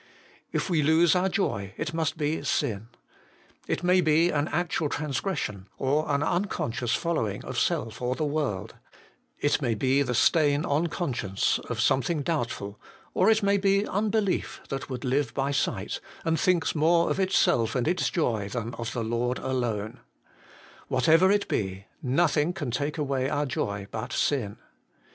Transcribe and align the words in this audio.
If 0.51 0.67
we 0.67 0.81
lose 0.81 1.13
our 1.15 1.29
joy, 1.29 1.75
it 1.77 1.93
must 1.93 2.17
be 2.17 2.41
sin. 2.43 2.87
It 3.67 3.83
may 3.83 4.01
be 4.01 4.31
an 4.31 4.47
actual 4.47 4.89
transgression, 4.89 5.67
or 5.77 6.09
an 6.11 6.23
unconscious 6.23 6.95
following 6.95 7.45
of 7.45 7.59
self 7.59 8.01
or 8.01 8.15
the 8.15 8.25
world; 8.25 8.73
it 9.39 9.61
may 9.61 9.75
be 9.75 10.01
the 10.01 10.15
stain 10.15 10.65
on 10.65 10.87
conscience 10.87 11.59
of 11.69 11.79
something 11.79 12.23
doubt 12.23 12.49
ful, 12.49 12.79
or 13.13 13.29
it 13.29 13.43
may 13.43 13.57
be 13.57 13.85
unbelief 13.85 14.61
that 14.69 14.89
would 14.89 15.05
live 15.05 15.35
by 15.35 15.51
sight, 15.51 15.99
and 16.25 16.39
thinks 16.39 16.73
more 16.73 17.11
of 17.11 17.19
itself 17.19 17.75
and 17.75 17.87
its 17.87 18.09
joy 18.09 18.49
than 18.49 18.73
of 18.79 18.93
the 18.93 19.03
Lord 19.03 19.37
alone: 19.37 19.99
whatever 20.87 21.29
it 21.29 21.47
be, 21.47 21.85
nothing 22.01 22.53
can 22.53 22.71
take 22.71 22.97
away 22.97 23.29
our 23.29 23.45
joy 23.45 23.85
but 23.91 24.13
sin. 24.13 24.57